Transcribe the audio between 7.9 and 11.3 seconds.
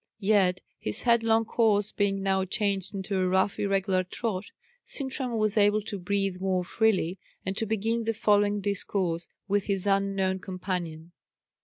the following discourse with his unknown companion.